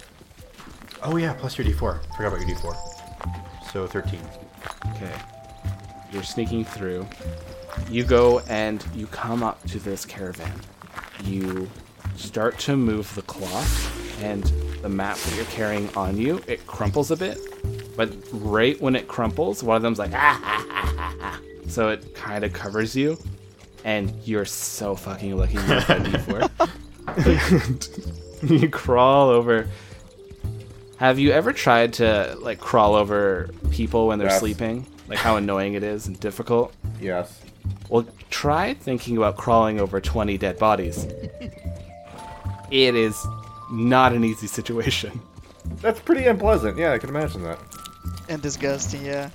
[1.03, 2.15] Oh yeah, plus your D4.
[2.15, 2.77] Forgot about your D4.
[3.73, 4.21] So thirteen.
[4.95, 5.13] Okay.
[6.13, 7.07] You're sneaking through.
[7.91, 10.53] You go and you come up to this caravan.
[11.25, 11.71] You
[12.17, 14.45] start to move the cloth, and
[14.83, 17.39] the map that you're carrying on you, it crumples a bit.
[17.97, 21.41] But right when it crumples, one of them's like, ah, ah, ah, ah, ah.
[21.69, 23.19] So it kind of covers you,
[23.85, 26.51] and you're so fucking lucky you that D4.
[28.63, 29.69] you crawl over.
[30.97, 34.41] Have you ever tried to like crawl over people when they're Yes.
[34.41, 34.87] sleeping?
[35.09, 36.73] Like how annoying it is and difficult?
[37.01, 37.41] Yes.
[37.89, 41.05] Well, try thinking about crawling over 20 dead bodies.
[42.71, 43.21] It is
[43.71, 45.21] not an easy situation.
[45.81, 46.79] That's pretty unpleasant.
[46.79, 47.59] Yeah, I can imagine that.
[48.29, 49.31] And disgusting, yeah.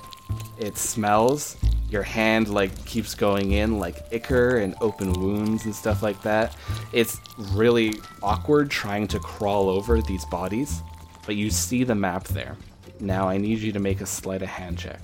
[0.58, 1.58] It smells.
[1.90, 6.56] Your hand like keeps going in like ichor and open wounds and stuff like that.
[6.92, 7.20] It's
[7.54, 10.82] really awkward trying to crawl over these bodies,
[11.26, 12.58] but you see the map there.
[13.00, 15.00] Now I need you to make a sleight of hand check.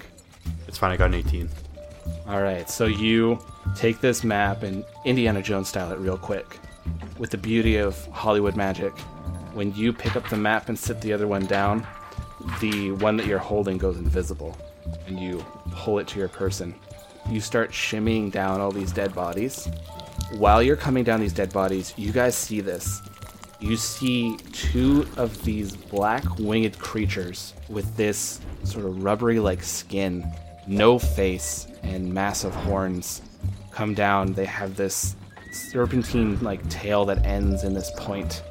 [0.68, 0.92] It's fine.
[0.92, 1.50] I got an eighteen.
[2.28, 3.40] All right, so you
[3.76, 6.60] take this map and Indiana Jones style it real quick.
[7.18, 8.92] With the beauty of Hollywood magic,
[9.54, 11.88] when you pick up the map and sit the other one down,
[12.60, 14.58] the one that you're holding goes invisible,
[15.08, 16.76] and you pull it to your person.
[17.30, 19.68] You start shimmying down all these dead bodies.
[20.38, 23.02] While you're coming down these dead bodies, you guys see this.
[23.60, 30.30] You see two of these black winged creatures with this sort of rubbery like skin,
[30.68, 33.22] no face, and massive horns
[33.72, 34.34] come down.
[34.34, 35.16] They have this
[35.54, 38.44] serpentine like tail that ends in this point.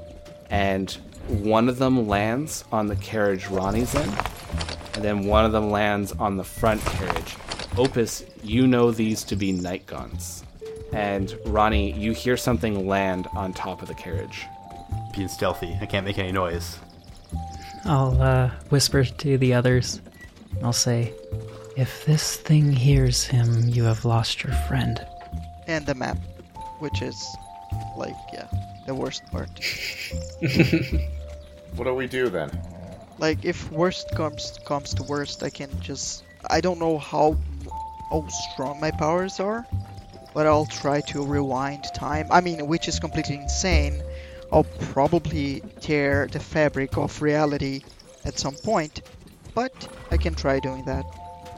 [0.51, 0.97] And
[1.29, 4.09] one of them lands on the carriage Ronnie's in,
[4.95, 7.37] and then one of them lands on the front carriage.
[7.77, 10.45] Opus, you know these to be night gaunts.
[10.93, 14.47] And Ronnie, you hear something land on top of the carriage.
[15.15, 15.77] Being stealthy.
[15.81, 16.79] I can't make any noise.
[17.85, 20.01] I'll uh, whisper to the others.
[20.63, 21.13] I'll say,
[21.77, 25.05] If this thing hears him, you have lost your friend.
[25.67, 26.19] And the map,
[26.79, 27.17] which is,
[27.97, 28.47] like, yeah,
[28.87, 29.51] the worst part.
[31.77, 32.51] What do we do then?
[33.19, 36.25] Like, if worst comes comes to worst, I can just.
[36.51, 37.37] I don't know how
[38.11, 39.67] how strong my powers are,
[40.35, 42.27] but I'll try to rewind time.
[42.31, 44.03] I mean, which is completely insane.
[44.53, 47.83] I'll probably tear the fabric of reality
[48.27, 49.01] at some point,
[49.55, 49.73] but
[50.11, 51.05] I can try doing that.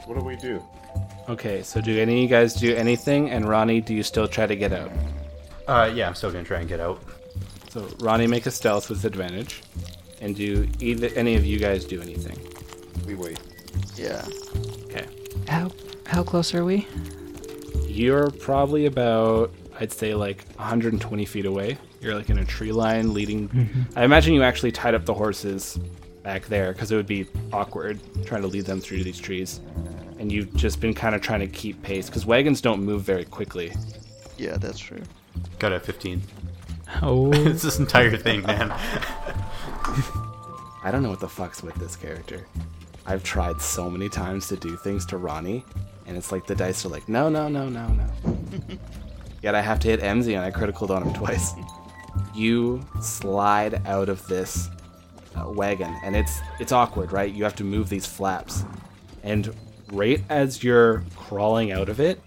[0.05, 0.63] What do we do?
[1.27, 3.31] Okay, so do any of you guys do anything?
[3.31, 4.91] And Ronnie, do you still try to get out?
[5.67, 7.01] Uh, yeah, I'm still gonna try and get out.
[7.69, 9.61] So Ronnie, make a stealth with advantage.
[10.21, 12.39] And do either any of you guys do anything?
[13.05, 13.39] We wait.
[13.95, 14.25] Yeah.
[14.85, 15.05] Okay.
[15.47, 15.71] How
[16.05, 16.87] how close are we?
[17.87, 21.77] You're probably about, I'd say, like 120 feet away.
[22.01, 23.49] You're like in a tree line leading.
[23.95, 25.79] I imagine you actually tied up the horses
[26.23, 29.61] back there because it would be awkward trying to lead them through these trees.
[30.19, 33.25] And you've just been kind of trying to keep pace because wagons don't move very
[33.25, 33.73] quickly.
[34.37, 35.01] Yeah, that's true.
[35.59, 36.21] Got a 15.
[37.01, 38.71] Oh, it's this entire thing, man.
[40.83, 42.45] I don't know what the fuck's with this character.
[43.05, 45.63] I've tried so many times to do things to Ronnie,
[46.05, 48.07] and it's like the dice are like, no, no, no, no, no.
[49.41, 51.53] Yet I have to hit MZ and I critical on him twice.
[52.33, 54.69] You slide out of this
[55.35, 57.31] uh, wagon, and it's it's awkward, right?
[57.31, 58.63] You have to move these flaps,
[59.23, 59.53] and
[59.91, 62.21] right as you're crawling out of it,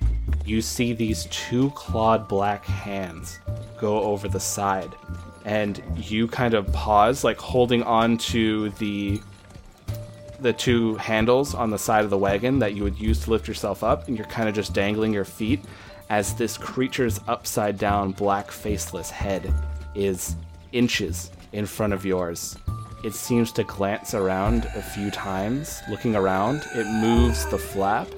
[0.44, 3.38] you see these two clawed black hands
[3.78, 4.94] go over the side.
[5.44, 9.20] And you kind of pause, like holding on to the
[10.40, 13.48] the two handles on the side of the wagon that you would use to lift
[13.48, 15.60] yourself up, and you're kind of just dangling your feet
[16.10, 19.52] as this creature's upside down black faceless head
[19.94, 20.36] is
[20.72, 22.56] inches in front of yours.
[23.04, 26.66] It seems to glance around a few times, looking around.
[26.74, 28.08] It moves the flap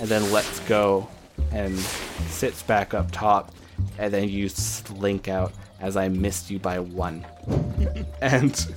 [0.00, 1.08] and then lets go
[1.52, 3.52] and sits back up top.
[3.98, 7.26] And then you slink out as I missed you by one.
[8.20, 8.74] and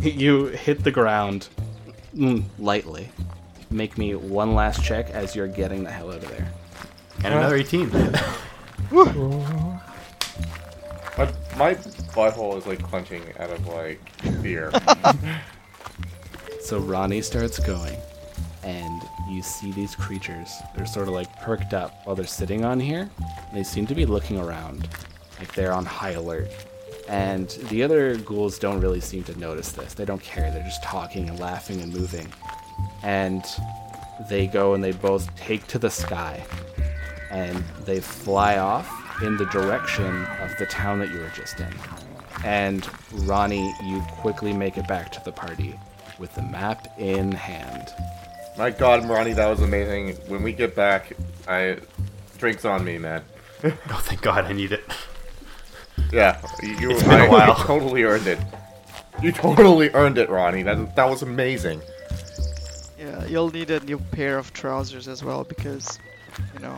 [0.00, 1.48] you hit the ground
[2.14, 3.08] mm, lightly.
[3.70, 6.52] Make me one last check as you're getting the hell out of there.
[7.24, 7.90] And another 18.
[11.18, 11.24] My,
[11.56, 11.74] my
[12.14, 14.00] butthole is like clenching out of like
[14.40, 14.70] fear.
[16.68, 17.96] So Ronnie starts going,
[18.62, 20.52] and you see these creatures.
[20.74, 23.10] They're sort of like perked up while they're sitting on here.
[23.52, 24.88] They seem to be looking around,
[25.38, 26.48] like they're on high alert.
[27.08, 29.94] And the other ghouls don't really seem to notice this.
[29.94, 30.50] They don't care.
[30.50, 32.26] They're just talking and laughing and moving.
[33.02, 33.44] And
[34.28, 36.44] they go and they both take to the sky,
[37.30, 41.72] and they fly off in the direction of the town that you were just in.
[42.44, 45.78] And Ronnie, you quickly make it back to the party
[46.18, 47.92] with the map in hand.
[48.58, 50.16] My God, Ronnie, that was amazing.
[50.26, 51.12] When we get back,
[51.46, 51.78] I
[52.38, 53.24] drinks on me, man.
[53.64, 53.70] oh,
[54.02, 54.82] thank God, I need it.
[56.12, 56.90] Yeah, you.
[56.90, 57.56] It's been a I- while.
[57.58, 58.38] You totally earned it.
[59.22, 60.62] You totally earned it, Ronnie.
[60.64, 61.80] That that was amazing.
[62.98, 65.98] Yeah, you'll need a new pair of trousers as well because,
[66.54, 66.76] you know.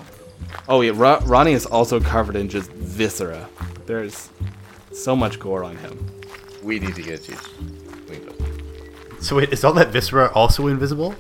[0.68, 3.48] Oh yeah, Ro- Ronnie is also covered in just viscera.
[3.86, 4.28] There's
[4.92, 6.10] so much gore on him.
[6.62, 7.36] We need to get you
[8.06, 9.22] cleaned up.
[9.22, 11.14] So wait, is all that viscera also invisible?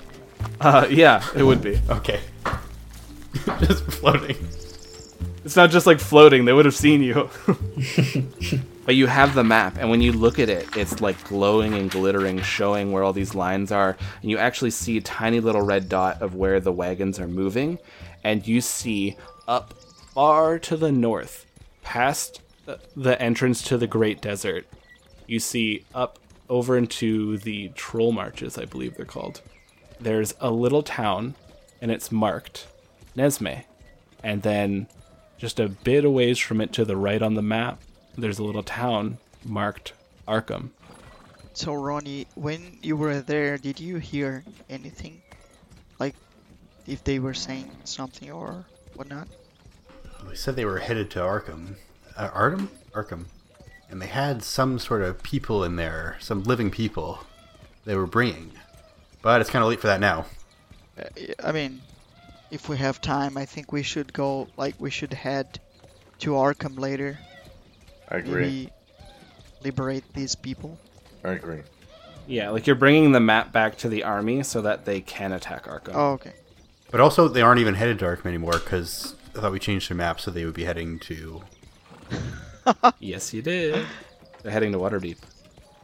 [0.60, 1.80] Uh, yeah, it would be.
[1.88, 2.20] Okay.
[3.60, 4.36] Just floating.
[5.42, 7.30] It's not just like floating; they would have seen you.
[8.84, 11.90] but you have the map, and when you look at it, it's like glowing and
[11.90, 13.96] glittering, showing where all these lines are.
[14.20, 17.78] And you actually see a tiny little red dot of where the wagons are moving,
[18.22, 19.16] and you see
[19.48, 19.72] up
[20.14, 21.46] far to the north,
[21.82, 24.66] past the- the entrance to the Great Desert.
[25.26, 26.18] You see up
[26.50, 29.40] over into the Troll Marches, I believe they're called.
[30.00, 31.34] There's a little town,
[31.80, 32.66] and it's marked
[33.16, 33.64] Nesme.
[34.22, 34.86] And then
[35.38, 37.80] just a bit a ways from it to the right on the map,
[38.16, 39.92] there's a little town marked
[40.26, 40.70] Arkham.
[41.52, 45.20] So, Ronnie, when you were there, did you hear anything?
[45.98, 46.14] Like,
[46.86, 49.28] if they were saying something or whatnot?
[50.28, 51.76] They said they were headed to Arkham.
[52.16, 52.68] Uh, Arkham?
[52.92, 53.24] Arkham.
[53.90, 57.24] And they had some sort of people in there, some living people
[57.84, 58.52] they were bringing.
[59.22, 60.26] But it's kind of late for that now.
[60.98, 61.04] Uh,
[61.44, 61.80] I mean,
[62.50, 65.60] if we have time, I think we should go, like, we should head
[66.20, 67.18] to Arkham later.
[68.08, 68.40] I agree.
[68.40, 68.70] Maybe
[69.62, 70.78] liberate these people.
[71.24, 71.62] I agree.
[72.26, 75.64] Yeah, like you're bringing the map back to the army so that they can attack
[75.64, 75.92] Arkham.
[75.94, 76.32] Oh, okay.
[76.90, 79.94] But also, they aren't even headed to Arkham anymore because I thought we changed the
[79.94, 81.42] map so they would be heading to.
[83.00, 83.84] Yes, you did.
[84.42, 85.16] They're heading to Waterdeep.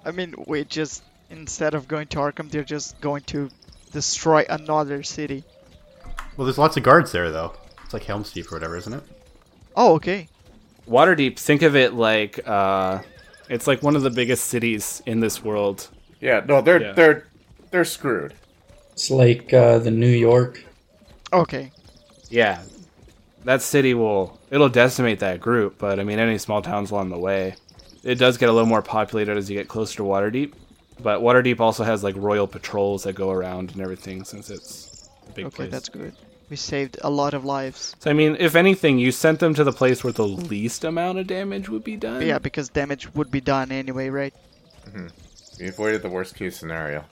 [0.05, 3.49] I mean, we just, instead of going to Arkham, they're just going to
[3.93, 5.45] destroy another city.
[6.37, 7.55] Well, there's lots of guards there, though.
[7.85, 9.03] It's like Helm's Deep or whatever, isn't it?
[9.75, 10.29] Oh, okay.
[10.89, 13.01] Waterdeep, think of it like uh,
[13.49, 15.89] it's like one of the biggest cities in this world.
[16.21, 16.93] Yeah, no, they're Yeah.
[16.93, 17.27] they're
[17.71, 18.35] they're screwed.
[18.93, 20.65] It's like uh, the New York.
[21.33, 21.73] Okay.
[22.31, 22.63] Yeah,
[23.45, 27.19] that city will it'll decimate that group, but I mean any small towns along the
[27.19, 27.57] way.
[28.05, 30.53] It does get a little more populated as you get closer to Waterdeep,
[31.01, 35.33] but Waterdeep also has like royal patrols that go around and everything since it's a
[35.33, 35.71] big Okay, place.
[35.71, 36.15] that's good.
[36.49, 37.97] We saved a lot of lives.
[37.99, 41.19] So I mean, if anything, you sent them to the place where the least amount
[41.19, 42.23] of damage would be done.
[42.23, 44.33] Yeah, because damage would be done anyway, right?
[45.59, 47.05] We avoided the worst case scenario.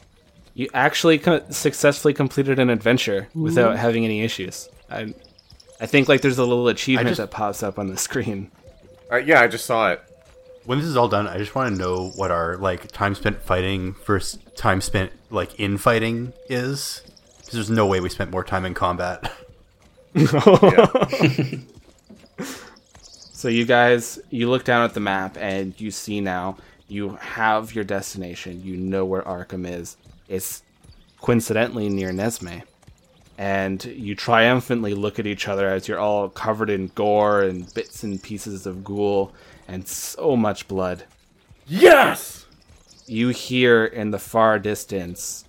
[0.55, 4.69] You actually co- successfully completed an adventure without having any issues.
[4.89, 5.13] I,
[5.81, 8.53] I think like there's a little achievement just- that pops up on the screen.
[9.11, 10.01] Uh, yeah, I just saw it.
[10.65, 13.43] When this is all done, I just want to know what our like time spent
[13.43, 17.03] fighting versus time spent like in fighting is.
[17.39, 19.31] Because there's no way we spent more time in combat.
[23.45, 26.57] So you guys, you look down at the map and you see now
[26.89, 28.63] you have your destination.
[28.65, 29.99] You know where Arkham is.
[30.31, 30.63] It's
[31.21, 32.63] coincidentally near Nesme.
[33.37, 38.03] And you triumphantly look at each other as you're all covered in gore and bits
[38.03, 39.35] and pieces of ghoul
[39.69, 41.05] and so much blood.
[41.67, 42.47] Yes.
[43.07, 45.45] you hear in the far distance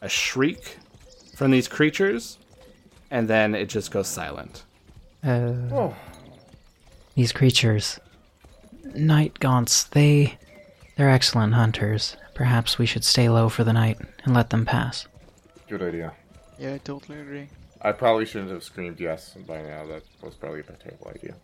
[0.00, 0.76] a shriek
[1.36, 2.38] from these creatures,
[3.10, 4.62] and then it just goes silent.
[5.24, 5.92] Uh,
[7.14, 7.98] These creatures,
[8.94, 10.38] night gaunts, they
[10.96, 12.16] they're excellent hunters.
[12.34, 15.06] Perhaps we should stay low for the night and let them pass.
[15.68, 16.12] Good idea.
[16.58, 17.48] Yeah, I totally agree.
[17.82, 19.86] I probably shouldn't have screamed yes by now.
[19.86, 21.34] That was probably a terrible idea.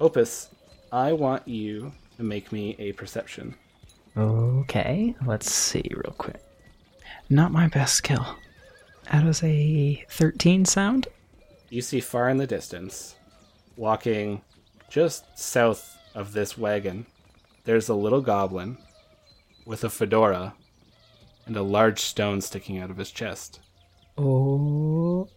[0.00, 0.48] Opus,
[0.92, 3.54] I want you to make me a perception.
[4.16, 6.42] Okay, let's see real quick.
[7.28, 8.36] Not my best skill.
[9.06, 11.08] How does a 13 sound?
[11.70, 13.16] You see far in the distance,
[13.76, 14.42] walking
[14.88, 17.06] just south of this wagon,
[17.64, 18.78] there's a little goblin
[19.66, 20.54] with a fedora
[21.46, 23.60] and a large stone sticking out of his chest.
[24.16, 25.28] Oh.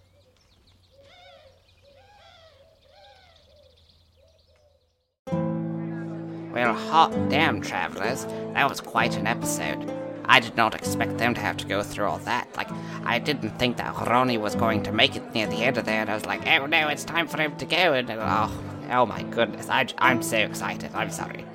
[6.53, 8.25] Well, hot damn, travelers.
[8.53, 9.91] That was quite an episode.
[10.25, 12.47] I did not expect them to have to go through all that.
[12.55, 12.69] Like,
[13.03, 16.01] I didn't think that Ronnie was going to make it near the end of there,
[16.01, 17.93] and I was like, oh no, it's time for him to go.
[17.93, 20.91] And oh, oh my goodness, I, I'm so excited.
[20.93, 21.45] I'm sorry.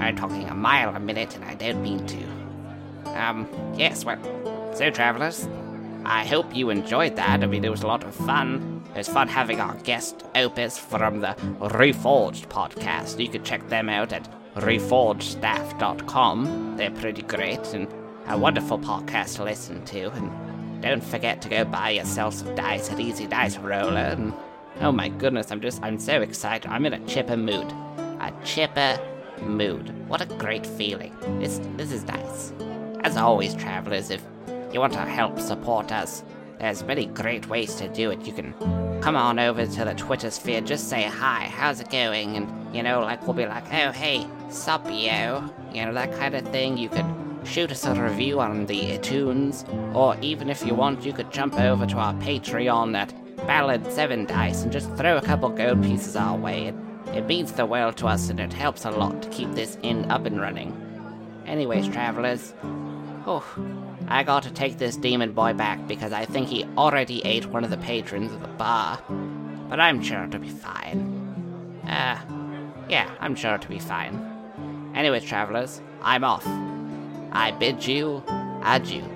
[0.00, 3.20] I'm talking a mile a minute, and I don't mean to.
[3.20, 4.18] Um, yes, well,
[4.74, 5.48] so travelers,
[6.04, 7.42] I hope you enjoyed that.
[7.42, 8.75] I mean, it was a lot of fun.
[8.96, 13.22] It was fun having our guest Opus from the Reforged podcast.
[13.22, 16.76] You can check them out at reforgedstaff.com.
[16.78, 17.88] They're pretty great and
[18.26, 20.10] a wonderful podcast to listen to.
[20.12, 23.98] And don't forget to go buy yourself some dice at Easy Dice Roller.
[23.98, 24.32] And
[24.80, 26.70] oh my goodness, I'm just, I'm so excited.
[26.70, 27.70] I'm in a chipper mood.
[28.00, 28.98] A chipper
[29.42, 29.92] mood.
[30.08, 31.14] What a great feeling.
[31.38, 32.54] This, this is nice.
[33.00, 34.22] As always, travelers, if
[34.72, 36.24] you want to help support us,
[36.58, 38.26] there's many great ways to do it.
[38.26, 38.54] You can
[39.00, 42.36] come on over to the Twitter sphere, just say hi, how's it going?
[42.36, 45.44] And, you know, like, we'll be like, oh, hey, sup, yo?
[45.72, 46.78] You know, that kind of thing.
[46.78, 47.06] You could
[47.44, 51.58] shoot us a review on the iTunes, or even if you want, you could jump
[51.58, 53.12] over to our Patreon at
[53.46, 56.66] Ballad 7 Dice and just throw a couple gold pieces our way.
[56.66, 56.74] It,
[57.14, 60.10] it means the world to us and it helps a lot to keep this inn
[60.10, 60.74] up and running.
[61.46, 62.54] Anyways, travelers,
[63.26, 63.44] oh,
[64.08, 67.64] I got to take this demon boy back because I think he already ate one
[67.64, 69.00] of the patrons of the bar.
[69.68, 71.82] But I'm sure it'll be fine.
[71.86, 72.18] Uh,
[72.88, 74.92] yeah, I'm sure it'll be fine.
[74.94, 76.46] Anyways, travelers, I'm off.
[77.32, 78.22] I bid you
[78.62, 79.15] adieu.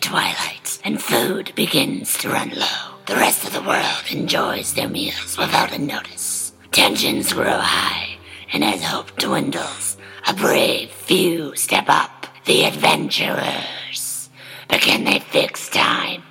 [0.00, 5.36] Twilight and food begins to run low, the rest of the world enjoys their meals
[5.38, 6.52] without a notice.
[6.72, 8.16] Tensions grow high,
[8.52, 9.96] and as hope dwindles,
[10.26, 14.30] a brave few step up, the adventurers.
[14.68, 16.22] But can they fix time,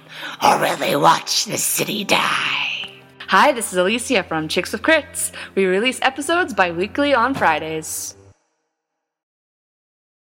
[0.44, 2.92] or will they watch the city die?
[3.28, 5.32] Hi, this is Alicia from Chicks with Crits.
[5.54, 8.16] We release episodes bi weekly on Fridays.